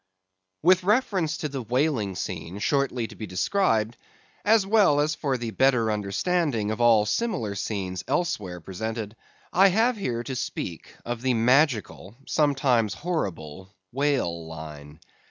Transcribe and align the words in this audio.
With 0.63 0.83
reference 0.83 1.37
to 1.37 1.47
the 1.47 1.61
whaling 1.61 2.15
scene 2.15 2.57
shortly 2.57 3.05
to 3.09 3.15
be 3.15 3.27
described, 3.27 3.97
as 4.43 4.65
well 4.65 4.99
as 4.99 5.13
for 5.13 5.37
the 5.37 5.51
better 5.51 5.91
understanding 5.91 6.71
of 6.71 6.81
all 6.81 7.05
similar 7.05 7.53
scenes 7.53 8.03
elsewhere 8.07 8.61
presented, 8.61 9.15
I 9.53 9.67
have 9.67 9.97
here 9.97 10.23
to 10.23 10.35
speak 10.35 10.95
of 11.05 11.21
the 11.21 11.35
magical, 11.35 12.15
sometimes 12.25 12.95
horrible 12.95 13.75
whale 13.91 14.47
line. 14.47 15.01